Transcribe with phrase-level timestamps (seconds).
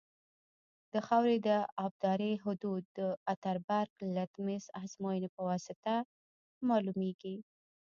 [0.93, 1.49] د خاورې د
[1.85, 2.99] ابدارۍ حدود د
[3.33, 5.93] اتربرګ لمتس ازموینې په واسطه
[6.69, 7.35] معلومیږي